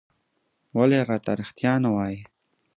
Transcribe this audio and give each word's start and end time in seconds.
ولې 0.77 0.99
راته 1.09 1.31
رېښتيا 1.39 1.73
نه 1.83 1.89
وايې؟ 1.95 2.21